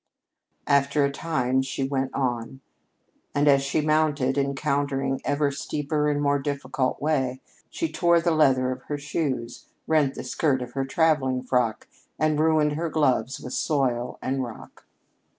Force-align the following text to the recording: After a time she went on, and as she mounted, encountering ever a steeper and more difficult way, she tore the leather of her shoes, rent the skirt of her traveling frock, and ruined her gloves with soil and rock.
After 0.65 1.05
a 1.05 1.11
time 1.11 1.61
she 1.61 1.87
went 1.87 2.11
on, 2.15 2.61
and 3.35 3.47
as 3.47 3.61
she 3.61 3.81
mounted, 3.81 4.35
encountering 4.35 5.21
ever 5.23 5.49
a 5.49 5.53
steeper 5.53 6.09
and 6.09 6.19
more 6.19 6.39
difficult 6.39 6.99
way, 6.99 7.39
she 7.69 7.87
tore 7.91 8.19
the 8.19 8.31
leather 8.31 8.71
of 8.71 8.81
her 8.87 8.97
shoes, 8.97 9.67
rent 9.85 10.15
the 10.15 10.23
skirt 10.23 10.63
of 10.63 10.71
her 10.71 10.85
traveling 10.85 11.43
frock, 11.43 11.87
and 12.17 12.39
ruined 12.39 12.71
her 12.71 12.89
gloves 12.89 13.39
with 13.39 13.53
soil 13.53 14.17
and 14.23 14.43
rock. 14.43 14.87